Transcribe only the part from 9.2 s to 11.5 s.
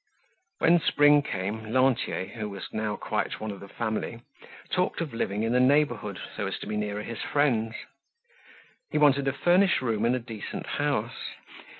a furnished room in a decent house.